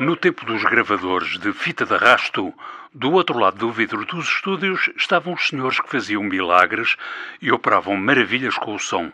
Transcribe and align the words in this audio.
No 0.00 0.16
tempo 0.16 0.44
dos 0.44 0.64
gravadores 0.64 1.38
de 1.38 1.52
fita 1.52 1.86
de 1.86 1.94
arrasto, 1.94 2.52
do 2.92 3.12
outro 3.12 3.38
lado 3.38 3.58
do 3.58 3.70
vidro 3.70 4.04
dos 4.04 4.26
estúdios 4.26 4.90
estavam 4.96 5.34
os 5.34 5.46
senhores 5.46 5.78
que 5.78 5.88
faziam 5.88 6.20
milagres 6.24 6.96
e 7.40 7.52
operavam 7.52 7.96
maravilhas 7.96 8.56
com 8.58 8.74
o 8.74 8.78
som. 8.80 9.12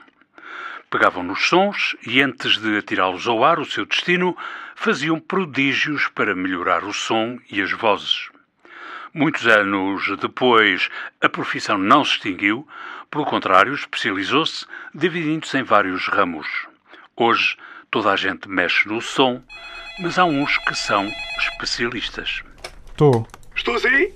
Pegavam 0.88 1.22
nos 1.22 1.46
sons 1.46 1.94
e, 2.06 2.22
antes 2.22 2.56
de 2.56 2.78
atirá-los 2.78 3.28
ao 3.28 3.44
ar, 3.44 3.58
o 3.58 3.64
seu 3.66 3.84
destino, 3.84 4.34
faziam 4.74 5.20
prodígios 5.20 6.08
para 6.08 6.34
melhorar 6.34 6.82
o 6.82 6.94
som 6.94 7.38
e 7.50 7.60
as 7.60 7.72
vozes. 7.72 8.30
Muitos 9.12 9.46
anos 9.46 10.16
depois, 10.18 10.88
a 11.20 11.28
profissão 11.28 11.76
não 11.76 12.02
se 12.06 12.12
extinguiu, 12.12 12.66
pelo 13.10 13.26
contrário, 13.26 13.74
especializou-se, 13.74 14.64
dividindo-se 14.94 15.58
em 15.58 15.62
vários 15.62 16.08
ramos. 16.08 16.48
Hoje, 17.14 17.58
toda 17.90 18.10
a 18.10 18.16
gente 18.16 18.48
mexe 18.48 18.88
no 18.88 19.02
som, 19.02 19.42
mas 19.98 20.18
há 20.18 20.24
uns 20.24 20.56
que 20.58 20.74
são 20.74 21.10
especialistas. 21.38 22.42
Estou. 22.90 23.26
Estou 23.54 23.78
sim? 23.78 24.12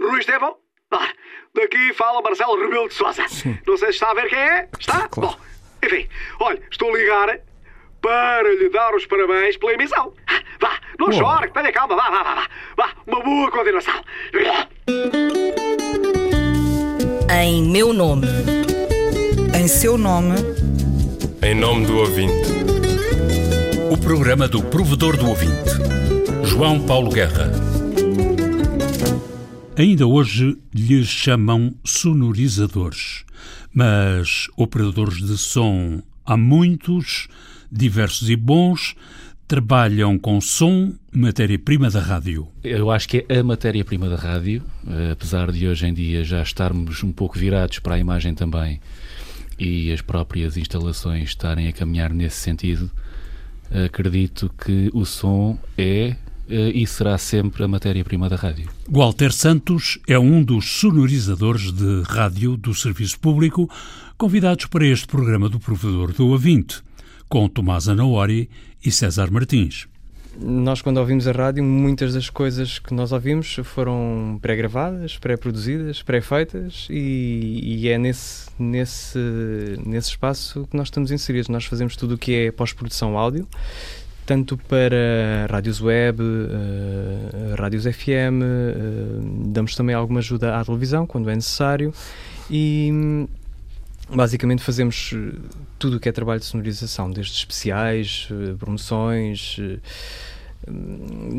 Rui 0.00 0.20
Estevão? 0.20 0.56
Ah, 0.90 1.08
daqui 1.54 1.92
fala 1.94 2.22
Marcelo 2.22 2.58
Rebelo 2.60 2.88
de 2.88 2.94
Sousa. 2.94 3.26
Sim. 3.28 3.58
Não 3.66 3.76
sei 3.76 3.88
se 3.88 3.94
está 3.94 4.10
a 4.10 4.14
ver 4.14 4.28
quem 4.28 4.38
é. 4.38 4.68
Está? 4.78 5.08
Claro. 5.08 5.30
Bom, 5.30 5.38
enfim, 5.84 6.08
olha, 6.40 6.62
estou 6.70 6.94
a 6.94 6.98
ligar 6.98 7.38
para 8.00 8.54
lhe 8.54 8.68
dar 8.70 8.94
os 8.94 9.04
parabéns 9.06 9.56
pela 9.56 9.72
emissão. 9.74 10.12
Ah, 10.28 10.40
Vá, 10.60 10.78
não 10.98 11.08
Boa. 11.10 11.18
chore, 11.18 11.50
tenha 11.50 11.70
calma, 11.72 11.96
vá, 11.96 12.08
vá, 12.10 12.22
vá, 12.22 12.34
vá. 12.34 12.48
Vá, 12.76 12.90
uma 13.06 13.20
boa 13.22 13.50
continuação. 13.50 14.02
Em 17.30 17.62
meu 17.62 17.92
nome. 17.92 18.26
Em 19.54 19.68
seu 19.68 19.98
nome, 19.98 20.34
Em 21.42 21.54
nome 21.54 21.86
do 21.86 21.98
ouvinte. 21.98 22.85
O 23.96 23.98
programa 23.98 24.46
do 24.46 24.62
provedor 24.62 25.16
do 25.16 25.26
ouvinte, 25.30 25.70
João 26.44 26.86
Paulo 26.86 27.10
Guerra. 27.10 27.50
Ainda 29.74 30.06
hoje 30.06 30.58
lhes 30.74 31.08
chamam 31.08 31.74
sonorizadores, 31.82 33.24
mas 33.72 34.48
operadores 34.54 35.16
de 35.16 35.38
som 35.38 36.02
há 36.26 36.36
muitos, 36.36 37.26
diversos 37.72 38.28
e 38.28 38.36
bons, 38.36 38.94
trabalham 39.48 40.18
com 40.18 40.42
som, 40.42 40.92
matéria-prima 41.10 41.90
da 41.90 42.00
rádio. 42.00 42.48
Eu 42.62 42.90
acho 42.90 43.08
que 43.08 43.24
é 43.28 43.38
a 43.38 43.44
matéria-prima 43.44 44.10
da 44.10 44.16
rádio, 44.16 44.62
eh, 44.86 45.12
apesar 45.12 45.50
de 45.50 45.66
hoje 45.66 45.86
em 45.86 45.94
dia 45.94 46.22
já 46.22 46.42
estarmos 46.42 47.02
um 47.02 47.12
pouco 47.12 47.38
virados 47.38 47.78
para 47.78 47.94
a 47.94 47.98
imagem 47.98 48.34
também 48.34 48.78
e 49.58 49.90
as 49.90 50.02
próprias 50.02 50.58
instalações 50.58 51.30
estarem 51.30 51.66
a 51.66 51.72
caminhar 51.72 52.12
nesse 52.12 52.36
sentido, 52.36 52.90
acredito 53.84 54.50
que 54.58 54.90
o 54.92 55.04
som 55.04 55.58
é 55.76 56.16
eh, 56.48 56.70
e 56.74 56.86
será 56.86 57.18
sempre 57.18 57.64
a 57.64 57.68
matéria-prima 57.68 58.28
da 58.28 58.36
rádio. 58.36 58.68
Walter 58.88 59.32
Santos 59.32 59.98
é 60.06 60.18
um 60.18 60.42
dos 60.42 60.78
sonorizadores 60.78 61.72
de 61.72 62.02
rádio 62.06 62.56
do 62.56 62.72
Serviço 62.72 63.18
Público 63.18 63.68
convidados 64.16 64.66
para 64.66 64.86
este 64.86 65.06
programa 65.06 65.48
do 65.48 65.58
Provedor 65.58 66.12
do 66.12 66.28
Ouvinte, 66.28 66.82
com 67.28 67.48
Tomás 67.48 67.88
Anaori 67.88 68.48
e 68.84 68.90
César 68.90 69.30
Martins. 69.30 69.88
Nós, 70.38 70.82
quando 70.82 70.98
ouvimos 70.98 71.26
a 71.26 71.32
rádio, 71.32 71.64
muitas 71.64 72.12
das 72.12 72.28
coisas 72.28 72.78
que 72.78 72.92
nós 72.92 73.10
ouvimos 73.10 73.58
foram 73.64 74.38
pré-gravadas, 74.42 75.16
pré-produzidas, 75.16 76.02
pré-feitas 76.02 76.86
e, 76.90 77.60
e 77.62 77.88
é 77.88 77.96
nesse, 77.96 78.50
nesse, 78.58 79.18
nesse 79.84 80.10
espaço 80.10 80.66
que 80.70 80.76
nós 80.76 80.88
estamos 80.88 81.10
inseridos. 81.10 81.48
Nós 81.48 81.64
fazemos 81.64 81.96
tudo 81.96 82.14
o 82.14 82.18
que 82.18 82.34
é 82.34 82.52
pós-produção 82.52 83.16
áudio, 83.16 83.48
tanto 84.26 84.58
para 84.58 85.46
rádios 85.48 85.80
web, 85.80 86.20
eh, 86.20 87.54
rádios 87.56 87.84
FM, 87.84 88.42
eh, 88.42 88.74
damos 89.46 89.74
também 89.74 89.94
alguma 89.94 90.18
ajuda 90.18 90.58
à 90.58 90.64
televisão 90.64 91.06
quando 91.06 91.30
é 91.30 91.34
necessário 91.34 91.94
e 92.50 93.26
basicamente 94.10 94.62
fazemos 94.62 95.12
eh, 95.14 95.38
tudo 95.78 95.96
o 95.96 96.00
que 96.00 96.08
é 96.08 96.12
trabalho 96.12 96.40
de 96.40 96.46
sonorização, 96.46 97.10
desde 97.10 97.34
especiais, 97.34 98.28
promoções, 98.58 99.58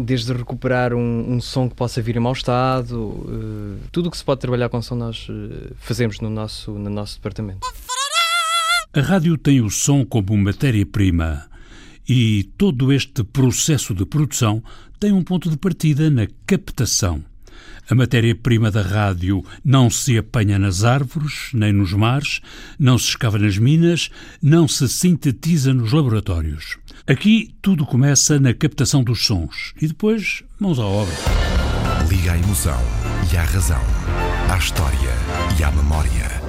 desde 0.05 0.33
recuperar 0.33 0.93
um, 0.93 1.33
um 1.33 1.41
som 1.41 1.69
que 1.69 1.75
possa 1.75 2.01
vir 2.01 2.17
em 2.17 2.19
mau 2.19 2.33
estado, 2.33 3.25
eh, 3.27 3.87
tudo 3.91 4.07
o 4.07 4.11
que 4.11 4.17
se 4.17 4.23
pode 4.23 4.41
trabalhar 4.41 4.69
com 4.69 4.81
som 4.81 4.95
nós 4.95 5.27
eh, 5.29 5.73
fazemos 5.77 6.19
no 6.19 6.29
nosso, 6.29 6.71
no 6.71 6.89
nosso 6.89 7.15
departamento. 7.15 7.67
A 8.93 9.01
rádio 9.01 9.37
tem 9.37 9.61
o 9.61 9.69
som 9.69 10.05
como 10.05 10.35
matéria-prima 10.37 11.45
e 12.07 12.43
todo 12.57 12.91
este 12.91 13.23
processo 13.23 13.93
de 13.93 14.05
produção 14.05 14.63
tem 14.99 15.11
um 15.11 15.23
ponto 15.23 15.49
de 15.49 15.57
partida 15.57 16.09
na 16.09 16.27
captação. 16.45 17.23
A 17.89 17.95
matéria-prima 17.95 18.69
da 18.69 18.81
rádio 18.81 19.43
não 19.63 19.89
se 19.89 20.17
apanha 20.17 20.59
nas 20.59 20.83
árvores, 20.83 21.49
nem 21.53 21.71
nos 21.71 21.93
mares, 21.93 22.41
não 22.77 22.97
se 22.97 23.09
escava 23.09 23.39
nas 23.39 23.57
minas, 23.57 24.09
não 24.41 24.67
se 24.67 24.89
sintetiza 24.89 25.73
nos 25.73 25.93
laboratórios. 25.93 26.77
Aqui 27.07 27.55
tudo 27.61 27.85
começa 27.85 28.37
na 28.37 28.53
captação 28.53 29.01
dos 29.01 29.25
sons 29.25 29.73
e 29.81 29.87
depois 29.87 30.43
mãos 30.59 30.79
à 30.79 30.85
obra. 30.85 31.15
Liga 32.09 32.33
à 32.33 32.37
emoção 32.37 32.79
e 33.31 33.37
à 33.37 33.43
razão, 33.43 33.81
à 34.51 34.57
história 34.57 34.97
e 35.57 35.63
à 35.63 35.71
memória. 35.71 36.41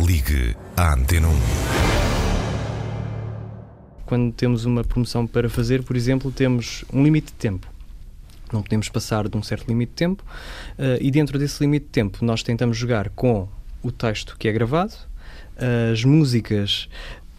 Ligue 0.00 0.54
à 0.76 0.94
Antena 0.94 1.28
1. 1.28 1.34
Quando 4.06 4.32
temos 4.32 4.64
uma 4.64 4.84
promoção 4.84 5.26
para 5.26 5.48
fazer, 5.48 5.82
por 5.82 5.96
exemplo, 5.96 6.30
temos 6.30 6.84
um 6.92 7.02
limite 7.02 7.28
de 7.28 7.32
tempo. 7.32 7.73
Não 8.54 8.62
podemos 8.62 8.88
passar 8.88 9.28
de 9.28 9.36
um 9.36 9.42
certo 9.42 9.68
limite 9.68 9.90
de 9.90 9.96
tempo 9.96 10.24
eh, 10.78 10.98
e 11.00 11.10
dentro 11.10 11.38
desse 11.38 11.62
limite 11.62 11.86
de 11.86 11.90
tempo 11.90 12.24
nós 12.24 12.42
tentamos 12.42 12.76
jogar 12.76 13.10
com 13.10 13.48
o 13.82 13.92
texto 13.92 14.36
que 14.38 14.48
é 14.48 14.52
gravado, 14.52 14.94
as 15.92 16.02
músicas 16.04 16.88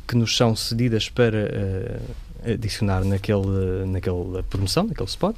que 0.07 0.15
nos 0.15 0.35
são 0.37 0.55
cedidas 0.55 1.09
para 1.09 1.37
eh, 1.37 2.53
adicionar 2.53 3.03
naquele, 3.03 3.85
naquela 3.87 4.43
promoção, 4.43 4.85
naquele 4.85 5.09
spot, 5.09 5.35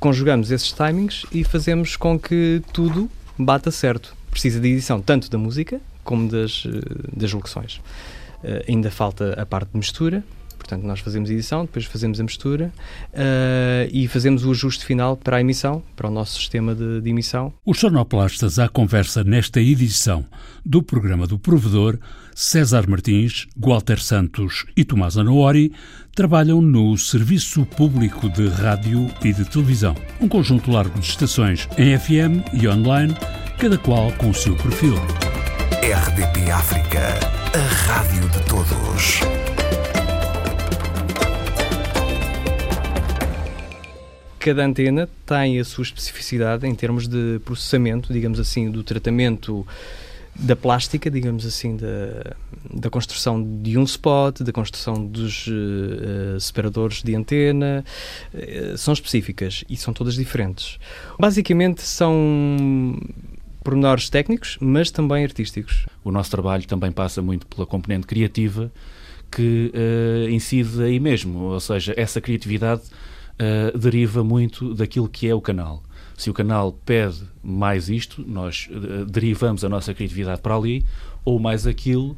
conjugamos 0.00 0.50
esses 0.50 0.72
timings 0.72 1.24
e 1.30 1.44
fazemos 1.44 1.96
com 1.96 2.18
que 2.18 2.62
tudo 2.72 3.10
bata 3.38 3.70
certo. 3.70 4.16
Precisa 4.30 4.60
de 4.60 4.68
edição 4.68 5.00
tanto 5.00 5.30
da 5.30 5.38
música 5.38 5.80
como 6.02 6.28
das, 6.28 6.64
eh, 6.66 7.10
das 7.14 7.32
locuções. 7.32 7.80
Eh, 8.42 8.64
ainda 8.68 8.90
falta 8.90 9.34
a 9.40 9.44
parte 9.44 9.70
de 9.72 9.78
mistura, 9.78 10.24
portanto, 10.58 10.82
nós 10.82 11.00
fazemos 11.00 11.30
a 11.30 11.32
edição, 11.32 11.64
depois 11.64 11.84
fazemos 11.84 12.20
a 12.20 12.22
mistura 12.22 12.72
eh, 13.12 13.88
e 13.92 14.08
fazemos 14.08 14.44
o 14.44 14.50
ajuste 14.50 14.84
final 14.84 15.16
para 15.16 15.36
a 15.36 15.40
emissão, 15.40 15.82
para 15.94 16.08
o 16.08 16.10
nosso 16.10 16.38
sistema 16.38 16.74
de, 16.74 17.00
de 17.00 17.10
emissão. 17.10 17.52
Os 17.64 17.78
sonoplastas 17.78 18.58
à 18.58 18.68
conversa 18.68 19.22
nesta 19.22 19.60
edição 19.60 20.24
do 20.64 20.82
programa 20.82 21.26
do 21.26 21.38
Provedor, 21.38 21.98
César 22.34 22.88
Martins, 22.88 23.46
Walter 23.56 24.00
Santos 24.00 24.66
e 24.76 24.84
Tomás 24.84 25.16
Anaori 25.16 25.72
trabalham 26.14 26.60
no 26.60 26.96
Serviço 26.98 27.64
Público 27.64 28.28
de 28.28 28.48
Rádio 28.48 29.08
e 29.24 29.32
de 29.32 29.44
Televisão, 29.44 29.94
um 30.20 30.28
conjunto 30.28 30.70
largo 30.70 30.98
de 30.98 31.06
estações 31.06 31.68
em 31.78 31.96
FM 31.96 32.42
e 32.52 32.66
online, 32.66 33.14
cada 33.58 33.78
qual 33.78 34.10
com 34.12 34.30
o 34.30 34.34
seu 34.34 34.56
perfil. 34.56 34.96
RDP 35.82 36.50
África, 36.50 37.20
a 37.54 37.86
rádio 37.86 38.28
de 38.28 38.40
todos. 38.48 39.45
Cada 44.46 44.64
antena 44.64 45.08
tem 45.26 45.58
a 45.58 45.64
sua 45.64 45.82
especificidade 45.82 46.68
em 46.68 46.72
termos 46.72 47.08
de 47.08 47.40
processamento, 47.44 48.12
digamos 48.12 48.38
assim, 48.38 48.70
do 48.70 48.84
tratamento 48.84 49.66
da 50.36 50.54
plástica, 50.54 51.10
digamos 51.10 51.44
assim, 51.44 51.76
da, 51.76 52.36
da 52.72 52.88
construção 52.88 53.42
de 53.42 53.76
um 53.76 53.82
spot, 53.82 54.42
da 54.42 54.52
construção 54.52 55.04
dos 55.04 55.48
eh, 55.48 56.38
separadores 56.38 57.02
de 57.02 57.16
antena, 57.16 57.84
eh, 58.32 58.74
são 58.76 58.94
específicas 58.94 59.64
e 59.68 59.76
são 59.76 59.92
todas 59.92 60.14
diferentes. 60.14 60.78
Basicamente 61.18 61.82
são 61.82 63.00
pormenores 63.64 64.08
técnicos, 64.08 64.58
mas 64.60 64.92
também 64.92 65.24
artísticos. 65.24 65.86
O 66.04 66.12
nosso 66.12 66.30
trabalho 66.30 66.64
também 66.68 66.92
passa 66.92 67.20
muito 67.20 67.48
pela 67.48 67.66
componente 67.66 68.06
criativa 68.06 68.70
que 69.28 69.72
eh, 69.74 70.30
incide 70.30 70.84
aí 70.84 71.00
mesmo, 71.00 71.40
ou 71.46 71.58
seja, 71.58 71.92
essa 71.96 72.20
criatividade 72.20 72.82
eh, 73.38 73.72
deriva 73.76 74.24
muito 74.24 74.74
daquilo 74.74 75.08
que 75.08 75.28
é 75.28 75.34
o 75.34 75.40
canal. 75.40 75.82
Se 76.16 76.30
o 76.30 76.34
canal 76.34 76.72
pede 76.72 77.22
mais 77.42 77.88
isto, 77.88 78.24
nós 78.26 78.68
eh, 78.70 79.04
derivamos 79.06 79.64
a 79.64 79.68
nossa 79.68 79.92
criatividade 79.92 80.40
para 80.40 80.56
ali, 80.56 80.84
ou 81.24 81.38
mais 81.38 81.66
aquilo, 81.66 82.16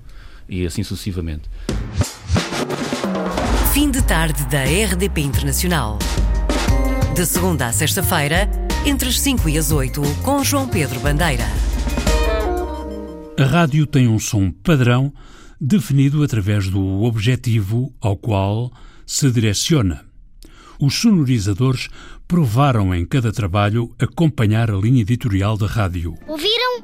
e 0.49 0.65
assim 0.65 0.83
sucessivamente. 0.83 1.51
Fim 3.73 3.91
de 3.91 4.03
tarde 4.03 4.45
da 4.47 4.63
RDP 4.63 5.21
Internacional. 5.21 5.99
De 7.15 7.27
segunda 7.27 7.67
a 7.67 7.73
sexta-feira, 7.73 8.49
entre 8.87 9.09
as 9.09 9.19
5 9.21 9.49
e 9.49 9.59
as 9.59 9.73
8, 9.73 10.01
com 10.23 10.45
João 10.45 10.69
Pedro 10.69 11.01
Bandeira. 11.01 11.45
A 13.39 13.45
rádio 13.45 13.87
tem 13.87 14.09
um 14.09 14.19
som 14.19 14.51
padrão 14.51 15.13
definido 15.61 16.23
através 16.23 16.69
do 16.69 17.03
objetivo 17.03 17.93
ao 18.01 18.17
qual 18.17 18.73
se 19.05 19.31
direciona. 19.31 20.08
Os 20.79 20.95
sonorizadores 20.95 21.89
provaram 22.27 22.95
em 22.95 23.05
cada 23.05 23.33
trabalho 23.33 23.95
acompanhar 23.99 24.71
a 24.71 24.77
linha 24.77 25.03
editorial 25.03 25.57
da 25.57 25.67
rádio. 25.67 26.15
Ouviram? 26.27 26.83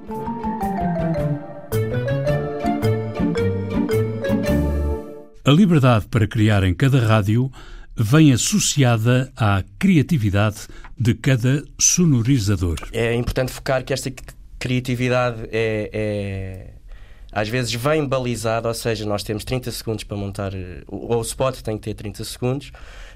A 5.44 5.50
liberdade 5.50 6.06
para 6.06 6.26
criar 6.26 6.64
em 6.64 6.72
cada 6.72 7.06
rádio 7.06 7.52
vem 7.96 8.32
associada 8.32 9.30
à 9.36 9.62
criatividade 9.78 10.66
de 10.98 11.14
cada 11.14 11.62
sonorizador. 11.78 12.76
É 12.92 13.14
importante 13.14 13.52
focar 13.52 13.84
que 13.84 13.92
esta 13.92 14.10
criatividade 14.58 15.42
é, 15.52 15.90
é 15.92 16.74
às 17.34 17.48
vezes 17.48 17.74
vem 17.74 18.06
balizada, 18.06 18.68
ou 18.68 18.74
seja, 18.74 19.04
nós 19.04 19.24
temos 19.24 19.44
30 19.44 19.68
segundos 19.72 20.04
para 20.04 20.16
montar, 20.16 20.52
ou 20.86 21.18
o 21.18 21.22
spot 21.22 21.60
tem 21.62 21.76
que 21.76 21.82
ter 21.82 21.94
30 21.94 22.22
segundos, 22.22 22.70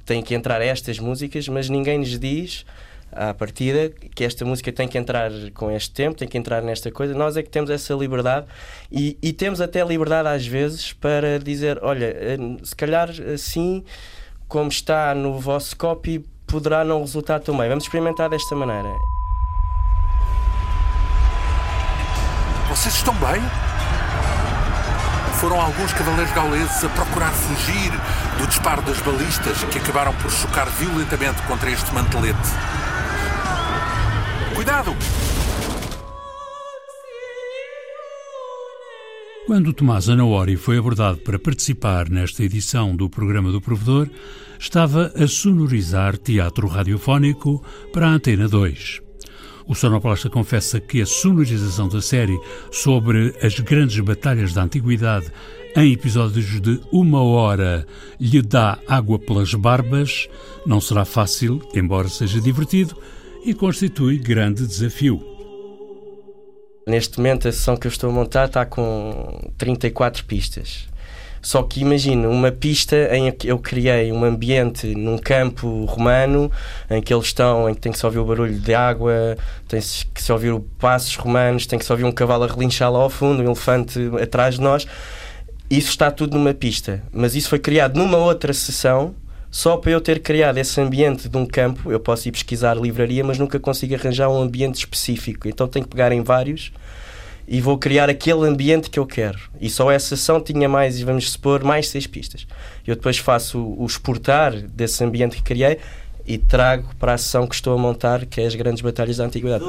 tem 0.09 0.23
que 0.23 0.35
entrar 0.35 0.63
estas 0.63 0.99
músicas, 0.99 1.47
mas 1.49 1.69
ninguém 1.69 1.99
nos 1.99 2.19
diz 2.19 2.65
à 3.13 3.35
partida 3.35 3.91
que 3.91 4.25
esta 4.25 4.43
música 4.43 4.73
tem 4.73 4.89
que 4.89 4.97
entrar 4.97 5.31
com 5.53 5.71
este 5.71 5.93
tempo, 5.93 6.17
tem 6.17 6.27
que 6.27 6.39
entrar 6.39 6.63
nesta 6.63 6.91
coisa. 6.91 7.13
Nós 7.13 7.37
é 7.37 7.43
que 7.43 7.51
temos 7.51 7.69
essa 7.69 7.93
liberdade 7.93 8.47
e, 8.91 9.19
e 9.23 9.35
temos 9.35 9.61
até 9.61 9.85
liberdade 9.85 10.27
às 10.27 10.47
vezes 10.47 10.95
para 10.95 11.39
dizer: 11.39 11.79
olha, 11.83 12.07
eh, 12.07 12.39
se 12.63 12.75
calhar 12.75 13.11
assim 13.35 13.85
como 14.49 14.71
está 14.71 15.15
no 15.15 15.39
vosso 15.39 15.77
copy 15.77 16.25
poderá 16.47 16.83
não 16.83 17.01
resultar 17.01 17.41
tão 17.41 17.55
bem. 17.59 17.69
Vamos 17.69 17.85
experimentar 17.85 18.31
desta 18.31 18.57
maneira. 18.57 18.89
Vocês 22.71 22.95
estão 22.95 23.13
bem? 23.17 23.43
Foram 25.39 25.61
alguns 25.61 25.93
cavaleiros 25.93 26.33
gauleses 26.33 26.83
a 26.83 26.89
procurar 26.89 27.31
fugir 27.31 27.93
do 28.38 28.46
disparo 28.46 28.82
das 28.82 29.00
balistas 29.00 29.64
que 29.64 29.79
acabaram 29.79 30.14
por 30.14 30.31
chocar 30.31 30.69
violentamente 30.70 31.43
contra 31.43 31.70
este 31.70 31.93
mantelete. 31.93 32.38
Cuidado! 34.55 34.94
Quando 39.46 39.73
Tomás 39.73 40.08
Anaori 40.08 40.56
foi 40.56 40.79
abordado 40.79 41.19
para 41.19 41.38
participar 41.38 42.08
nesta 42.11 42.44
edição 42.44 42.94
do 42.94 43.08
programa 43.08 43.50
do 43.50 43.61
Provedor, 43.61 44.08
estava 44.58 45.12
a 45.17 45.26
sonorizar 45.26 46.17
teatro 46.19 46.69
radiofónico 46.69 47.64
para 47.93 48.06
a 48.06 48.11
Antena 48.11 48.46
2. 48.46 49.00
O 49.67 49.75
sonoplasta 49.75 50.31
confessa 50.31 50.81
que 50.81 51.00
a 51.02 51.06
sonorização 51.06 51.88
da 51.88 52.00
série 52.00 52.38
sobre 52.70 53.35
as 53.43 53.58
grandes 53.61 53.99
batalhas 54.00 54.52
da 54.52 54.62
antiguidade 54.62 55.32
em 55.79 55.93
episódios 55.93 56.61
de 56.61 56.81
uma 56.91 57.23
hora 57.23 57.87
lhe 58.21 58.43
dá 58.43 58.79
água 58.89 59.17
pelas 59.17 59.55
barbas, 59.55 60.29
não 60.67 60.81
será 60.81 61.05
fácil, 61.05 61.63
embora 61.73 62.09
seja 62.09 62.41
divertido, 62.41 62.97
e 63.45 63.55
constitui 63.55 64.19
grande 64.19 64.67
desafio. 64.67 65.25
Neste 66.85 67.19
momento, 67.19 67.47
a 67.47 67.53
sessão 67.53 67.77
que 67.77 67.87
eu 67.87 67.91
estou 67.91 68.11
a 68.11 68.13
montar 68.13 68.47
está 68.47 68.67
com 68.67 69.53
34 69.57 70.25
pistas. 70.25 70.89
Só 71.41 71.63
que 71.63 71.81
imagina 71.81 72.29
uma 72.29 72.51
pista 72.51 73.15
em 73.17 73.31
que 73.31 73.47
eu 73.47 73.59
criei 73.61 74.11
um 74.11 74.25
ambiente 74.25 74.95
num 74.97 75.17
campo 75.17 75.85
romano 75.85 76.51
em 76.91 77.01
que 77.01 77.15
eles 77.15 77.27
estão, 77.27 77.71
em 77.71 77.75
que 77.75 77.81
tem 77.81 77.93
que 77.93 77.99
se 77.99 78.05
ouvir 78.05 78.19
o 78.19 78.25
barulho 78.25 78.59
de 78.59 78.75
água, 78.75 79.37
tem 79.69 79.81
que 79.81 80.21
se 80.21 80.33
ouvir 80.33 80.59
passos 80.77 81.15
romanos, 81.15 81.67
tem 81.67 81.79
que 81.79 81.85
se 81.85 81.93
ouvir 81.93 82.05
um 82.05 82.11
cavalo 82.11 82.43
a 82.43 82.49
relinchar 82.49 82.91
lá 82.91 82.99
ao 82.99 83.11
fundo, 83.11 83.43
um 83.43 83.47
elefante 83.47 84.01
atrás 84.21 84.57
de 84.57 84.61
nós. 84.61 84.85
Isso 85.70 85.91
está 85.91 86.11
tudo 86.11 86.37
numa 86.37 86.55
pista, 86.55 87.03
mas 87.12 87.35
isso 87.35 87.49
foi 87.49 87.59
criado 87.59 87.99
numa 87.99 88.17
outra 88.17 88.53
sessão 88.53 89.15
só 89.50 89.76
para 89.79 89.91
eu 89.93 90.00
ter 90.00 90.20
criado 90.20 90.59
esse 90.59 90.79
ambiente 90.81 91.29
de 91.29 91.37
um 91.37 91.47
campo, 91.47 91.91
eu 91.91 91.99
posso 91.99 92.29
ir 92.29 92.32
pesquisar 92.32 92.75
livraria, 92.75 93.25
mas 93.25 93.38
nunca 93.38 93.59
consigo 93.59 93.94
arranjar 93.94 94.29
um 94.29 94.43
ambiente 94.43 94.76
específico. 94.76 95.49
Então 95.49 95.67
tenho 95.67 95.85
que 95.87 95.91
pegar 95.91 96.12
em 96.12 96.23
vários 96.23 96.70
e 97.47 97.61
vou 97.61 97.79
criar 97.79 98.11
aquele 98.11 98.47
ambiente 98.47 98.91
que 98.91 98.99
eu 98.99 99.06
quero. 99.06 99.38
E 99.59 99.70
só 99.70 99.91
essa 99.91 100.17
sessão 100.17 100.38
tinha 100.41 100.69
mais, 100.69 101.00
vamos 101.00 101.31
supor, 101.31 101.65
mais 101.65 101.88
seis 101.88 102.06
pistas. 102.06 102.47
Eu 102.87 102.94
depois 102.94 103.17
faço 103.17 103.59
o, 103.59 103.87
exportar 103.87 104.55
desse 104.55 105.03
ambiente 105.03 105.37
que 105.37 105.43
criei 105.43 105.79
e 106.26 106.37
trago 106.37 106.94
para 106.99 107.14
a 107.14 107.19
sessão 107.19 107.47
que 107.47 107.55
estou 107.55 107.73
a 107.73 107.79
montar, 107.79 108.26
que 108.26 108.38
é 108.43 108.47
as 108.47 108.55
grandes 108.55 108.82
batalhas 108.82 109.17
da 109.17 109.25
antiguidade. 109.25 109.64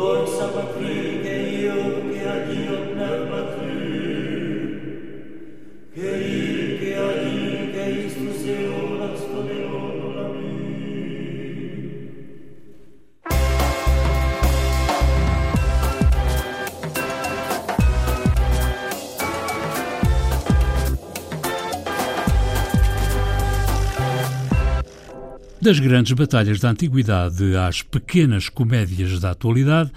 Das 25.61 25.77
grandes 25.77 26.13
batalhas 26.13 26.61
da 26.61 26.69
antiguidade 26.69 27.53
às 27.57 27.81
pequenas 27.81 28.47
comédias 28.47 29.19
da 29.19 29.31
atualidade, 29.31 29.91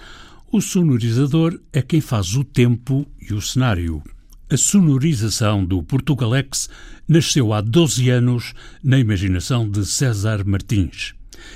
o 0.51 0.59
sonorizador 0.59 1.57
é 1.71 1.81
quem 1.81 2.01
faz 2.01 2.35
o 2.35 2.43
tempo 2.43 3.07
e 3.21 3.33
o 3.33 3.41
cenário. 3.41 4.03
A 4.49 4.57
sonorização 4.57 5.63
do 5.63 5.81
Portugalex 5.81 6.69
nasceu 7.07 7.53
há 7.53 7.61
12 7.61 8.09
anos 8.09 8.53
na 8.83 8.99
imaginação 8.99 9.69
de 9.69 9.85
César 9.85 10.43
Martins. 10.45 11.13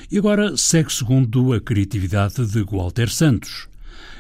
E 0.10 0.18
agora 0.18 0.56
segue 0.56 0.92
segundo 0.92 1.52
a 1.52 1.60
criatividade 1.60 2.46
de 2.46 2.64
Walter 2.64 3.10
Santos. 3.10 3.68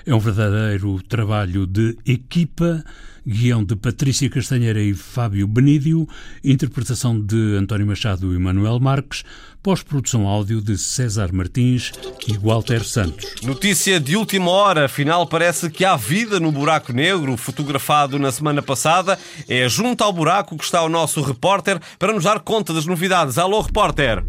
É 0.07 0.15
um 0.15 0.19
verdadeiro 0.19 1.01
trabalho 1.04 1.68
de 1.68 1.98
equipa 2.06 2.81
guião 3.27 3.62
de 3.62 3.75
Patrícia 3.75 4.30
Castanheira 4.30 4.81
e 4.81 4.94
Fábio 4.94 5.45
Benídio, 5.45 6.07
interpretação 6.42 7.19
de 7.19 7.57
António 7.57 7.86
Machado 7.86 8.33
e 8.33 8.39
Manuel 8.39 8.80
Marques, 8.80 9.25
pós-produção 9.62 10.25
áudio 10.25 10.62
de 10.62 10.77
César 10.77 11.33
Martins 11.33 11.92
e 12.25 12.38
Walter 12.38 12.86
Santos. 12.86 13.36
Notícia 13.44 14.00
de 14.00 14.15
última 14.15 14.50
hora, 14.50 14.86
afinal 14.86 15.27
parece 15.27 15.69
que 15.69 15.83
há 15.83 15.98
vida 15.98 16.39
no 16.39 16.54
buraco 16.54 16.94
negro, 16.94 17.36
fotografado 17.36 18.18
na 18.18 18.31
semana 18.31 18.62
passada. 18.62 19.19
É 19.45 19.68
junto 19.68 20.06
ao 20.06 20.13
buraco 20.13 20.57
que 20.57 20.63
está 20.63 20.81
o 20.83 20.89
nosso 20.89 21.21
repórter 21.21 21.81
para 22.00 22.13
nos 22.13 22.24
dar 22.24 22.39
conta 22.39 22.74
das 22.74 22.86
novidades. 22.86 23.38
Alô, 23.38 23.59
repórter! 23.59 24.23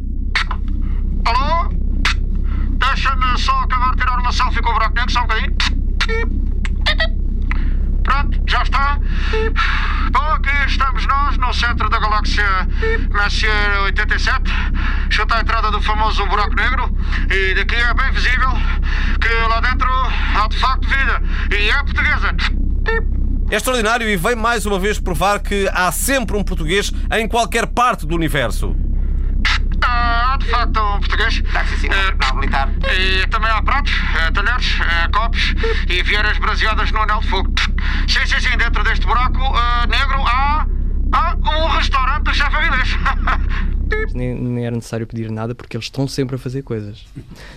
Alô? 1.24 1.77
Selfie 4.38 4.62
com 4.62 4.70
o 4.70 4.74
buraco 4.74 4.94
negro, 4.94 5.10
só 5.10 5.20
um 5.20 5.22
bocadinho. 5.22 5.56
Pronto, 8.04 8.40
já 8.46 8.62
está. 8.62 9.00
Bom, 10.12 10.20
aqui 10.20 10.50
estamos 10.66 11.06
nós 11.06 11.36
no 11.38 11.52
centro 11.52 11.90
da 11.90 11.98
galáxia 11.98 12.44
Messier 13.10 13.82
87, 13.82 14.42
junto 15.10 15.34
à 15.34 15.40
entrada 15.40 15.72
do 15.72 15.82
famoso 15.82 16.24
buraco 16.26 16.54
negro. 16.54 16.96
E 17.30 17.54
daqui 17.54 17.74
é 17.74 17.92
bem 17.94 18.12
visível 18.12 18.50
que 19.20 19.28
lá 19.48 19.60
dentro 19.60 19.88
há 19.90 20.46
de 20.48 20.56
facto 20.56 20.88
vida. 20.88 21.22
E 21.50 21.68
é 21.68 21.82
portuguesa. 21.82 22.36
É 23.50 23.56
extraordinário 23.56 24.08
e 24.08 24.16
vem 24.16 24.36
mais 24.36 24.66
uma 24.66 24.78
vez 24.78 25.00
provar 25.00 25.40
que 25.40 25.68
há 25.72 25.90
sempre 25.90 26.36
um 26.36 26.44
português 26.44 26.92
em 27.10 27.26
qualquer 27.26 27.66
parte 27.66 28.06
do 28.06 28.14
universo. 28.14 28.76
Há 29.98 30.36
de 30.36 30.46
facto 30.46 30.80
um 30.80 31.00
português. 31.00 31.42
Táxi 31.52 31.76
sim, 31.76 31.88
uh, 31.88 32.34
militar. 32.36 32.70
E 32.96 33.26
também 33.26 33.50
há 33.50 33.60
pratos, 33.60 33.92
uh, 33.92 34.32
talheres, 34.32 34.78
uh, 34.78 35.12
copos 35.12 35.54
e 35.88 36.02
vieiras 36.02 36.38
braseadas 36.38 36.92
no 36.92 37.00
anel 37.00 37.20
de 37.20 37.28
fogo. 37.28 37.52
Sim, 38.06 38.24
sim, 38.26 38.40
sim, 38.40 38.56
dentro 38.56 38.84
deste 38.84 39.04
buraco 39.06 39.38
negro 39.88 40.24
há, 40.24 40.66
há 41.12 41.34
um 41.34 41.68
restaurante 41.68 42.24
do 42.24 42.34
chefe 42.34 42.56
Avilés. 42.56 42.96
Nem, 44.14 44.34
nem, 44.34 44.66
era 44.66 44.76
necessário 44.76 45.06
pedir 45.06 45.30
nada 45.30 45.54
porque 45.54 45.76
eles 45.76 45.86
estão 45.86 46.06
sempre 46.06 46.36
a 46.36 46.38
fazer 46.38 46.62
coisas. 46.62 47.06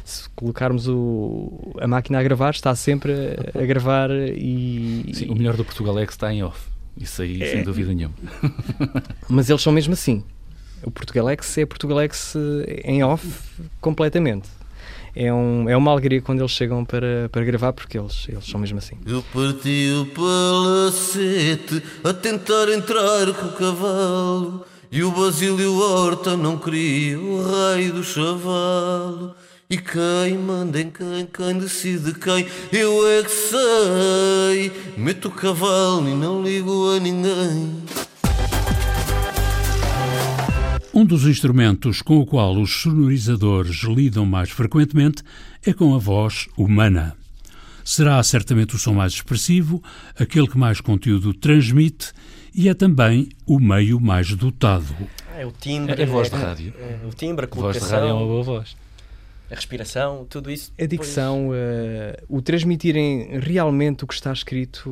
Se 0.03 0.29
colocarmos 0.29 0.87
o, 0.87 1.73
a 1.79 1.87
máquina 1.87 2.19
a 2.19 2.23
gravar, 2.23 2.51
está 2.51 2.73
sempre 2.73 3.11
a, 3.53 3.61
a 3.61 3.65
gravar 3.65 4.09
e. 4.11 5.11
Sim, 5.13 5.29
o 5.29 5.35
melhor 5.35 5.57
do 5.57 5.65
Portugal 5.65 5.99
é 5.99 6.05
que 6.05 6.13
está 6.13 6.33
em 6.33 6.41
off. 6.41 6.59
Isso 6.97 7.21
aí, 7.21 7.41
é. 7.41 7.51
sem 7.51 7.63
dúvida 7.63 7.93
nenhuma. 7.93 8.15
Mas 9.29 9.49
eles 9.49 9.61
são 9.61 9.73
mesmo 9.73 9.93
assim. 9.93 10.23
O 10.83 10.91
Portugalex 10.91 11.57
é 11.57 11.65
Portugalex 11.65 12.35
eh, 12.35 12.81
em 12.85 13.03
off 13.03 13.27
completamente. 13.79 14.49
É, 15.15 15.31
um, 15.33 15.67
é 15.69 15.75
uma 15.75 15.91
alegria 15.91 16.21
quando 16.21 16.39
eles 16.39 16.51
chegam 16.51 16.85
para, 16.85 17.27
para 17.29 17.43
gravar, 17.43 17.73
porque 17.73 17.97
eles, 17.97 18.27
eles 18.29 18.45
são 18.45 18.59
mesmo 18.59 18.77
assim. 18.77 18.95
Eu 19.05 19.21
parti 19.33 19.91
o 19.93 20.05
palacete 20.05 21.83
a 22.03 22.13
tentar 22.13 22.69
entrar 22.69 23.33
com 23.33 23.47
o 23.47 23.51
cavalo 23.51 24.65
e 24.89 25.03
o 25.03 25.11
Basílio 25.11 25.77
Horta 25.77 26.35
não 26.35 26.57
queria 26.57 27.19
o 27.19 27.41
rei 27.43 27.91
do 27.91 28.03
chavalo. 28.03 29.35
E 29.69 29.77
quem 29.77 30.37
manda 30.37 30.81
em 30.81 30.89
quem, 30.89 31.25
quem 31.25 31.57
decide 31.57 32.13
quem, 32.15 32.45
eu 32.73 33.07
é 33.07 33.23
que 33.23 33.31
sei. 33.31 34.71
Meto 34.97 35.29
o 35.29 35.31
cavalo 35.31 36.09
e 36.09 36.13
não 36.13 36.43
ligo 36.43 36.89
a 36.91 36.99
ninguém. 36.99 37.81
Um 40.93 41.05
dos 41.05 41.25
instrumentos 41.25 42.01
com 42.01 42.17
o 42.17 42.25
qual 42.25 42.57
os 42.57 42.81
sonorizadores 42.81 43.83
lidam 43.83 44.25
mais 44.25 44.49
frequentemente 44.49 45.23
é 45.65 45.71
com 45.71 45.95
a 45.95 45.97
voz 45.97 46.49
humana. 46.57 47.15
Será 47.83 48.21
certamente 48.23 48.75
o 48.75 48.77
som 48.77 48.93
mais 48.93 49.13
expressivo, 49.13 49.81
aquele 50.19 50.47
que 50.47 50.57
mais 50.57 50.81
conteúdo 50.81 51.33
transmite 51.33 52.11
e 52.53 52.67
é 52.67 52.73
também 52.73 53.29
o 53.45 53.57
meio 53.57 54.01
mais 54.01 54.33
dotado. 54.35 54.93
É 55.37 55.45
o 55.45 55.51
timbre. 55.51 55.99
É 55.99 56.03
a 56.03 56.07
voz 56.07 56.29
de 56.29 56.35
rádio. 56.35 56.73
É, 56.77 56.99
o 57.07 57.13
timbre, 57.13 57.45
a 57.45 57.47
A 57.47 57.55
voz 57.55 57.77
colocação. 57.77 57.87
de 57.87 57.93
rádio 57.93 58.09
é 58.09 58.13
uma 58.13 58.25
boa 58.25 58.43
voz. 58.43 58.75
A 59.49 59.55
respiração, 59.55 60.25
tudo 60.29 60.51
isso. 60.51 60.73
A 60.79 60.85
dicção, 60.85 61.51
eh, 61.53 62.21
o 62.29 62.41
transmitirem 62.41 63.39
realmente 63.39 64.03
o 64.03 64.07
que 64.07 64.13
está 64.13 64.31
escrito, 64.31 64.89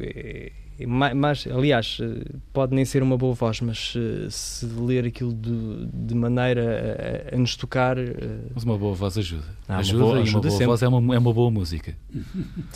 é, 0.00 0.52
é 0.78 0.86
ma- 0.86 1.14
mais, 1.14 1.46
aliás, 1.46 1.98
eh, 2.00 2.24
pode 2.52 2.74
nem 2.74 2.84
ser 2.84 3.02
uma 3.02 3.16
boa 3.16 3.34
voz, 3.34 3.60
mas 3.60 3.94
eh, 3.96 4.28
se 4.30 4.64
ler 4.66 5.04
aquilo 5.06 5.32
de, 5.32 5.86
de 5.92 6.14
maneira 6.14 7.28
a, 7.30 7.34
a 7.34 7.38
nos 7.38 7.56
tocar. 7.56 7.98
eh, 7.98 8.14
Mas 8.54 8.64
uma 8.64 8.78
boa 8.78 8.94
voz 8.94 9.18
ajuda. 9.18 9.42
Ah, 9.68 9.72
uma 9.74 9.78
ajuda 9.80 9.98
boa- 10.04 10.12
e 10.12 10.16
uma 10.18 10.22
ajuda 10.22 10.40
boa 10.40 10.50
sempre. 10.52 10.66
voz 10.66 10.82
é 10.82 10.88
uma, 10.88 11.14
é 11.14 11.18
uma 11.18 11.32
boa 11.34 11.50
música. 11.50 11.96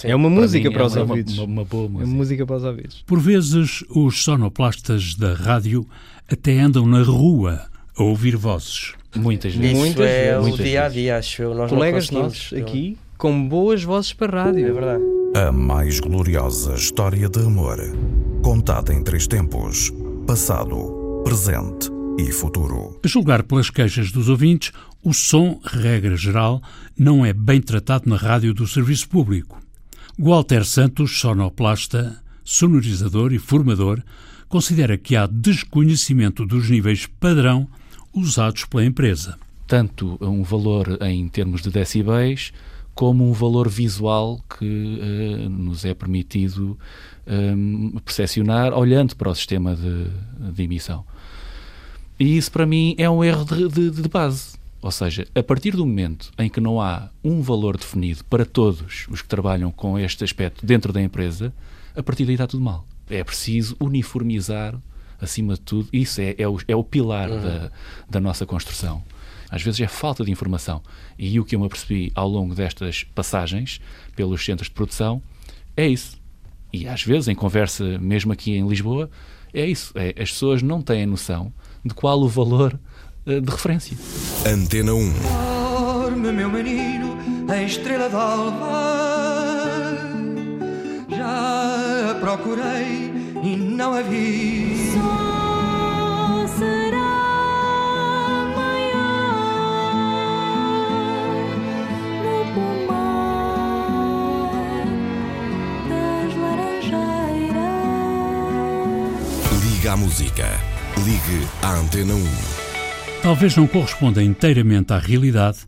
é 0.03 0.15
uma 0.17 0.29
música 0.31 0.69
mim 0.69 0.75
para, 0.75 0.83
é 0.83 0.87
os 0.87 0.95
uma- 0.97 1.03
ouvidos. 1.03 1.39
Uma, 1.39 1.45
uma 1.47 1.65
boa 1.65 1.85
É 1.85 1.89
música. 1.89 2.07
música 2.17 2.47
para 2.47 2.57
os 2.57 2.65
ouvidos. 2.65 3.05
Por 3.07 3.21
vezes, 3.21 3.85
os 3.91 4.23
sonoplastas 4.25 5.15
da 5.15 5.35
rádio 5.35 5.87
até 6.31 6.59
andam 6.59 6.87
na 6.87 7.03
rua 7.03 7.67
a 7.97 8.03
ouvir 8.03 8.37
vozes. 8.37 8.95
Muitas 9.15 9.53
Isso 9.53 9.61
vezes. 9.63 9.79
Muitas 9.79 10.07
é 10.07 10.23
vezes. 10.31 10.39
o 10.39 10.49
Muitas 10.49 10.67
dia 10.67 10.85
a 10.85 10.89
dia, 10.89 11.17
acho 11.19 11.43
eu. 11.43 11.55
Nós 11.55 11.71
Colegas 11.71 12.11
nossos 12.11 12.53
aqui 12.55 12.97
com 13.19 13.47
boas 13.49 13.83
vozes 13.85 14.13
para 14.15 14.45
rádio. 14.45 14.67
É 14.67 14.73
verdade. 14.73 15.03
A 15.35 15.51
mais 15.51 15.99
gloriosa 15.99 16.75
história 16.75 17.27
de 17.27 17.41
amor, 17.41 17.79
contada 18.43 18.93
em 18.93 19.03
três 19.03 19.27
tempos: 19.27 19.91
passado, 20.27 21.23
presente 21.25 21.89
e 22.19 22.31
futuro. 22.31 23.01
A 23.03 23.09
julgar 23.09 23.43
pelas 23.43 23.71
queixas 23.71 24.13
dos 24.13 24.29
ouvintes, 24.29 24.73
o 25.03 25.15
som, 25.15 25.59
regra 25.65 26.17
geral, 26.17 26.61
não 26.99 27.25
é 27.25 27.33
bem 27.33 27.63
tratado 27.63 28.11
na 28.11 28.17
rádio 28.17 28.53
do 28.53 28.67
serviço 28.67 29.09
público. 29.09 29.59
Walter 30.19 30.67
Santos, 30.67 31.19
sonoplasta, 31.19 32.23
sonorizador 32.45 33.33
e 33.33 33.39
formador, 33.39 34.03
considera 34.51 34.99
que 34.99 35.17
há 35.17 35.27
desconhecimento 35.27 36.45
dos 36.45 36.69
níveis 36.69 37.07
padrão 37.07 37.67
usados 38.13 38.67
pela 38.67 38.85
empresa. 38.85 39.39
Tanto 39.67 40.19
um 40.21 40.43
valor 40.43 40.99
em 41.01 41.27
termos 41.27 41.63
de 41.63 41.71
decibéis, 41.71 42.53
como 42.95 43.29
um 43.29 43.33
valor 43.33 43.69
visual 43.69 44.41
que 44.59 44.99
eh, 45.01 45.49
nos 45.49 45.85
é 45.85 45.95
permitido 45.95 46.79
um, 47.27 47.99
percepcionar 48.05 48.73
olhando 48.75 49.17
para 49.17 49.31
o 49.31 49.35
sistema 49.35 49.75
de, 49.75 50.07
de 50.53 50.63
emissão. 50.63 51.05
E 52.19 52.37
isso 52.37 52.53
para 52.53 52.67
mim 52.67 52.95
é 52.99 53.09
um 53.09 53.25
erro 53.25 53.45
de, 53.45 53.69
de- 53.69 53.91
de 54.03 54.09
base. 54.09 54.57
Ou 54.81 54.91
seja, 54.91 55.27
a 55.35 55.43
partir 55.43 55.73
do 55.77 55.87
momento 55.87 56.31
em 56.39 56.51
que 56.51 56.61
não 56.61 56.81
há 56.81 57.09
um 57.23 57.41
valor 57.41 57.77
definido 57.77 58.25
para 58.25 58.45
todos 58.45 59.07
os 59.09 59.23
que 59.23 59.29
trabalham 59.29 59.71
com 59.71 59.99
este 59.99 60.25
aspecto 60.25 60.67
dentro 60.67 60.93
da 60.93 61.01
empresa, 61.01 61.53
a 61.97 62.03
partir 62.03 62.25
daí 62.27 62.35
está 62.35 62.47
tudo 62.49 62.63
mal. 62.65 62.85
É 63.09 63.23
preciso 63.23 63.77
uniformizar, 63.81 64.75
acima 65.21 65.55
de 65.55 65.61
tudo, 65.61 65.89
isso 65.93 66.21
é, 66.21 66.35
é, 66.37 66.49
o, 66.49 66.59
é 66.67 66.75
o 66.75 66.83
pilar 66.83 67.29
da, 67.31 67.71
da 68.11 68.21
nossa 68.21 68.45
construção. 68.45 69.03
Às 69.53 69.63
vezes 69.63 69.81
é 69.81 69.87
falta 69.87 70.25
de 70.25 70.31
informação. 70.31 70.83
E 71.19 71.39
o 71.39 71.45
que 71.45 71.55
eu 71.55 71.61
me 71.61 71.67
apercebi 71.67 72.11
ao 72.15 72.27
longo 72.27 72.55
destas 72.55 73.05
passagens 73.05 73.83
pelos 74.17 74.43
centros 74.43 74.69
de 74.69 74.75
produção 74.75 75.23
é 75.77 75.87
isso. 75.87 76.19
E 76.73 76.89
às 76.89 77.03
vezes, 77.03 77.29
em 77.29 77.35
conversa, 77.35 77.99
mesmo 77.99 78.33
aqui 78.33 78.53
em 78.53 78.67
Lisboa, 78.67 79.11
é 79.53 79.67
isso. 79.67 79.93
É, 79.95 80.15
as 80.19 80.33
pessoas 80.33 80.63
não 80.63 80.81
têm 80.81 81.05
noção 81.05 81.53
de 81.85 81.93
qual 81.93 82.19
o 82.19 82.29
valor 82.29 82.81
eh, 83.27 83.41
de 83.41 83.51
referência. 83.51 83.97
Antena 84.47 84.95
1. 84.95 85.13
Dorme, 85.13 86.33
meu 86.33 86.49
menino, 86.49 87.19
a 87.49 87.63
estrela 87.63 88.09
d'alva. 88.09 89.03
Já 91.11 92.11
a 92.11 92.15
procurei 92.15 93.13
e 93.43 93.57
não 93.57 93.93
a 93.93 94.01
vi. 94.01 95.22
À 109.93 109.97
música. 109.97 110.49
Ligue 111.05 111.47
à 111.61 111.75
Antena 111.75 112.15
1. 112.15 112.25
Talvez 113.23 113.55
não 113.57 113.67
corresponda 113.67 114.23
inteiramente 114.23 114.91
à 114.91 114.99
realidade, 114.99 115.59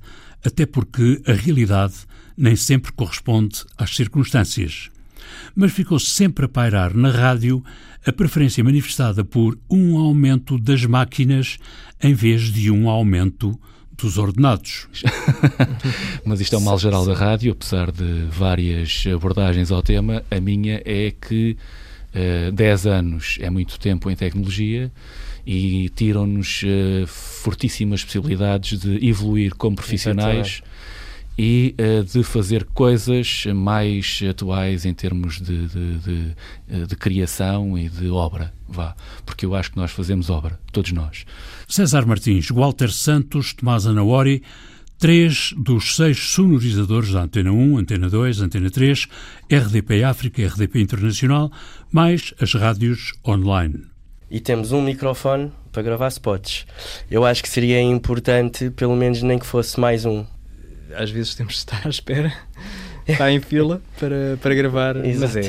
até 0.43 0.65
porque 0.65 1.21
a 1.27 1.33
realidade 1.35 1.93
nem 2.35 2.57
sempre 2.57 2.91
corresponde 2.93 3.63
às 3.77 3.95
circunstâncias. 3.95 4.89
Mas 5.55 5.73
ficou 5.73 5.99
sempre 5.99 6.47
a 6.47 6.49
pairar 6.49 6.95
na 6.95 7.11
rádio 7.11 7.63
a 8.07 8.11
preferência 8.13 8.65
manifestada 8.65 9.23
por 9.23 9.59
um 9.69 9.99
aumento 9.99 10.59
das 10.59 10.87
máquinas 10.87 11.59
em 12.03 12.15
vez 12.15 12.45
de 12.45 12.71
um 12.71 12.89
aumento 12.89 13.61
dos 13.93 14.17
ordenados. 14.17 14.89
Mas 16.25 16.41
isto 16.41 16.55
é 16.55 16.59
um 16.59 16.63
mal 16.63 16.79
geral 16.79 17.05
da 17.05 17.13
rádio, 17.13 17.53
apesar 17.53 17.93
de 17.93 18.25
várias 18.31 19.05
abordagens 19.15 19.71
ao 19.71 19.83
tema. 19.83 20.25
A 20.31 20.41
minha 20.41 20.81
é 20.87 21.11
que 21.11 21.59
eh, 22.15 22.51
10 22.53 22.87
anos 22.87 23.39
é 23.41 23.51
muito 23.51 23.79
tempo 23.79 24.11
em 24.11 24.17
tecnologia 24.17 24.91
e 25.47 25.91
tiram-nos 25.91 26.63
eh, 26.65 27.05
fortíssimas 27.07 28.05
possibilidades 28.05 28.79
de 28.79 29.07
evoluir 29.07 29.55
como 29.55 29.77
profissionais 29.77 30.63
e 31.37 31.75
eh, 31.77 32.03
de 32.03 32.23
fazer 32.23 32.65
coisas 32.65 33.45
mais 33.55 34.21
atuais 34.29 34.85
em 34.85 34.95
termos 34.95 35.41
de, 35.41 35.67
de, 35.67 35.99
de, 35.99 36.37
eh, 36.69 36.87
de 36.87 36.97
criação 36.97 37.77
e 37.77 37.89
de 37.89 38.09
obra. 38.09 38.53
Vá. 38.69 38.95
Porque 39.27 39.45
eu 39.45 39.55
acho 39.55 39.73
que 39.73 39.77
nós 39.77 39.91
fazemos 39.91 40.31
obra, 40.31 40.59
todos 40.73 40.93
nós. 40.93 41.27
César 41.69 42.07
Martins, 42.07 42.49
Walter 42.49 42.91
Santos, 42.91 43.53
Tomás 43.53 43.87
Anaori, 43.87 44.43
três 45.05 45.53
dos 45.59 45.97
seis 45.97 46.19
sonorizadores 46.19 47.13
da 47.13 47.25
Antena 47.25 47.53
1, 47.53 47.77
Antena 47.77 48.09
2, 48.09 48.41
Antena 48.41 48.71
3, 48.71 49.07
RDP 49.53 50.03
África, 50.03 50.47
RDP 50.47 50.81
Internacional, 50.81 51.53
mais 51.93 52.33
as 52.41 52.55
rádios 52.55 53.13
online. 53.23 53.83
E 54.31 54.41
temos 54.41 54.73
um 54.73 54.81
microfone 54.81 55.53
para 55.71 55.83
gravar 55.83 56.09
spots. 56.09 56.65
Eu 57.11 57.23
acho 57.23 57.43
que 57.43 57.51
seria 57.51 57.83
importante, 57.83 58.71
pelo 58.71 58.97
menos 58.97 59.23
nem 59.23 59.39
que 59.39 59.45
fosse 59.45 59.79
mais 59.79 60.07
um. 60.07 60.25
Às 60.97 61.11
vezes 61.11 61.35
temos 61.35 61.53
de 61.53 61.59
estar 61.59 61.83
à 61.85 61.91
espera, 61.91 62.33
estar 63.07 63.31
em 63.31 63.41
fila 63.41 63.81
para, 63.99 64.39
para 64.41 64.55
gravar, 64.55 64.95
mas 64.97 65.07
Exato. 65.07 65.39
é, 65.39 65.43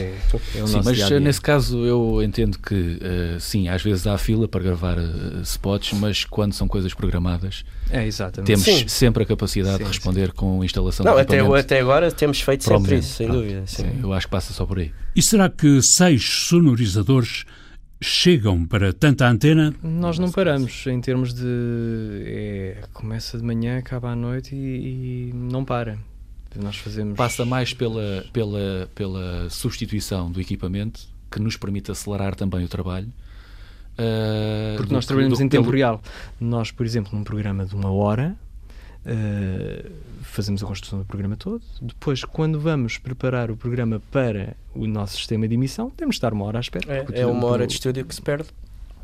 é 0.59 0.63
o 0.63 0.67
Sim, 0.67 0.73
nosso 0.77 0.83
mas 0.89 1.09
nesse 1.21 1.41
caso 1.41 1.85
eu 1.85 2.21
entendo 2.23 2.57
que 2.59 2.97
eh, 3.01 3.37
sim, 3.39 3.67
às 3.69 3.81
vezes 3.81 4.05
há 4.07 4.17
fila 4.17 4.47
para 4.47 4.61
gravar 4.63 4.97
eh, 4.97 5.41
spots, 5.43 5.93
mas 5.99 6.25
quando 6.25 6.53
são 6.53 6.67
coisas 6.67 6.93
programadas, 6.93 7.63
É, 7.89 8.05
exatamente. 8.05 8.47
temos 8.47 8.63
Sim. 8.65 8.87
sempre 8.87 9.23
a 9.23 9.25
capacidade 9.25 9.77
Sim, 9.77 9.83
de 9.83 9.89
responder 9.89 10.31
com 10.33 10.63
instalação 10.63 11.05
Não, 11.05 11.15
de 11.15 11.21
até, 11.21 11.39
até 11.39 11.79
agora 11.79 12.11
temos 12.11 12.41
feito 12.41 12.63
sempre 12.63 12.79
momento. 12.81 12.99
isso, 13.03 13.13
sem 13.15 13.27
Pronto. 13.27 13.41
dúvida. 13.41 13.63
sim. 13.65 13.83
Sim, 13.83 13.99
eu 14.03 14.13
acho 14.13 14.27
que 14.27 14.31
passa 14.31 14.53
só 14.53 14.65
por 14.65 14.79
aí. 14.79 14.91
E 15.15 15.21
será 15.21 15.49
que 15.49 15.81
seis 15.81 16.23
sonorizadores 16.23 17.45
chegam 18.01 18.65
para 18.65 18.91
tanta 18.91 19.27
antena? 19.27 19.73
Nós 19.81 20.19
não 20.19 20.29
paramos 20.31 20.85
em 20.87 20.99
termos 20.99 21.33
de. 21.33 21.45
é, 22.25 22.77
começa 22.93 23.37
de 23.37 23.43
manhã, 23.43 23.77
acaba 23.77 24.09
à 24.11 24.15
noite 24.15 24.53
e, 24.55 25.29
e 25.29 25.33
não 25.33 25.63
para. 25.63 25.97
Nós 26.59 26.77
fazemos. 26.77 27.15
Passa 27.15 27.45
mais 27.45 27.73
pela, 27.73 28.25
pela, 28.33 28.89
pela 28.95 29.49
substituição 29.49 30.31
do 30.31 30.39
equipamento 30.41 31.01
que 31.31 31.39
nos 31.39 31.57
permite 31.57 31.91
acelerar 31.91 32.35
também 32.35 32.63
o 32.63 32.67
trabalho. 32.67 33.09
eh, 33.97 34.73
Porque 34.77 34.93
nós 34.93 35.05
trabalhamos 35.05 35.39
do- 35.39 35.43
em 35.45 35.49
tempo 35.49 35.63
pelo- 35.65 35.75
real. 35.75 36.01
Nós, 36.39 36.71
por 36.71 36.85
exemplo, 36.85 37.17
num 37.17 37.23
programa 37.23 37.65
de 37.65 37.75
uma 37.75 37.91
hora, 37.91 38.35
eh, 39.05 39.85
fazemos 40.21 40.63
a 40.63 40.67
construção 40.67 40.99
do 40.99 41.05
programa 41.05 41.35
todo. 41.35 41.61
Depois, 41.81 42.23
quando 42.23 42.59
vamos 42.59 42.97
preparar 42.97 43.49
o 43.51 43.55
programa 43.57 44.01
para 44.11 44.55
o 44.73 44.85
nosso 44.87 45.17
sistema 45.17 45.47
de 45.47 45.53
emissão, 45.53 45.89
temos 45.89 46.15
de 46.15 46.17
estar 46.17 46.33
uma 46.33 46.45
hora 46.45 46.59
à 46.59 46.61
espera. 46.61 46.85
É, 47.13 47.21
é 47.21 47.25
uma 47.25 47.45
hora 47.47 47.65
de 47.67 47.73
estúdio 47.73 48.05
que 48.05 48.13
se 48.15 48.21
perde 48.21 48.49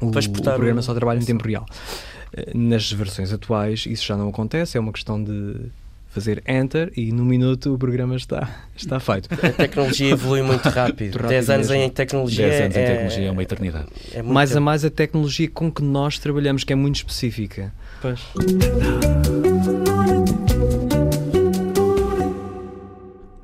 o, 0.02 0.10
para 0.12 0.20
exportar 0.20 0.54
o 0.54 0.58
programa 0.58 0.82
só 0.82 0.94
trabalha 0.94 1.20
em 1.20 1.26
tempo 1.26 1.48
real. 1.48 1.66
Eh, 2.34 2.52
Nas 2.56 2.92
versões 2.92 3.32
atuais 3.32 3.86
isso 3.86 4.06
já 4.06 4.18
não 4.18 4.30
acontece, 4.30 4.78
é 4.78 4.80
uma 4.80 4.92
questão 4.92 5.22
de 5.24 5.56
fazer 6.12 6.44
enter 6.48 6.92
e 6.96 7.12
no 7.12 7.24
minuto 7.26 7.74
o 7.74 7.78
programa 7.78 8.16
está, 8.16 8.48
está 8.76 9.00
feito. 9.00 9.30
A 9.34 9.50
tecnologia 9.50 10.12
evolui 10.12 10.42
muito 10.42 10.68
rápido. 10.70 11.14
Muito 11.18 11.28
10 11.28 11.50
anos 11.50 11.70
mesmo. 11.70 11.84
em 11.84 11.90
tecnologia. 11.90 12.48
10 12.50 12.62
anos 12.62 12.76
em 12.76 12.80
é- 12.80 12.86
tecnologia 12.86 13.28
é 13.28 13.32
uma 13.32 13.44
eternidade. 13.44 13.88
é 14.14 14.22
muito 14.22 14.34
mais 14.34 14.56
a 14.56 14.60
mais 14.60 14.86
a 14.86 14.90
tecnologia 14.90 15.50
com 15.50 15.72
que 15.72 15.82
nós 15.82 16.20
trabalhamos, 16.20 16.64
que 16.64 16.74
é 16.74 16.76
muito 16.76 16.98
específica. 16.98 17.74
Pois. 18.02 18.20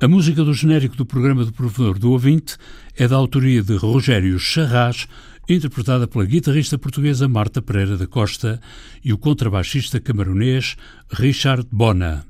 A 0.00 0.06
música 0.06 0.44
do 0.44 0.54
genérico 0.54 0.94
do 0.96 1.04
programa 1.04 1.44
do 1.44 1.52
Provedor 1.52 1.98
do 1.98 2.12
Ouvinte 2.12 2.56
é 2.96 3.08
da 3.08 3.16
autoria 3.16 3.62
de 3.62 3.74
Rogério 3.76 4.38
Charras 4.38 5.08
interpretada 5.48 6.06
pela 6.06 6.24
guitarrista 6.26 6.78
portuguesa 6.78 7.26
Marta 7.26 7.60
Pereira 7.62 7.96
da 7.96 8.06
Costa 8.06 8.60
e 9.02 9.12
o 9.12 9.18
contrabaixista 9.18 9.98
camaronês 9.98 10.76
Richard 11.10 11.66
Bona. 11.72 12.24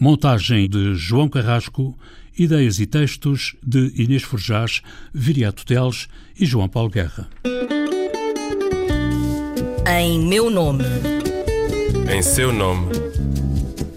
Montagem 0.00 0.68
de 0.68 0.94
João 0.94 1.28
Carrasco, 1.28 1.98
ideias 2.38 2.78
e 2.78 2.86
textos 2.86 3.56
de 3.60 3.92
Inês 4.00 4.22
Forjás, 4.22 4.80
Viriato 5.12 5.66
Teles 5.66 6.06
e 6.38 6.46
João 6.46 6.68
Paulo 6.68 6.88
Guerra. 6.88 7.28
Em 9.98 10.24
meu 10.24 10.50
nome. 10.50 10.84
Em 12.14 12.22
seu 12.22 12.52
nome. 12.52 12.92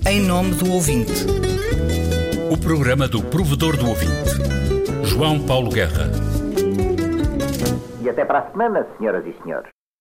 Em 0.10 0.20
nome 0.22 0.56
do 0.56 0.72
ouvinte. 0.72 1.12
O 2.50 2.58
programa 2.58 3.08
do 3.08 3.22
provedor 3.22 3.78
do 3.78 3.88
ouvinte, 3.88 4.32
João 5.04 5.46
Paulo 5.46 5.70
Guerra. 5.70 6.10
E 8.02 8.10
até 8.10 8.26
para 8.26 8.40
a 8.40 8.52
semana, 8.52 8.88
senhoras 8.98 9.24
e 9.28 9.44
senhores. 9.44 9.70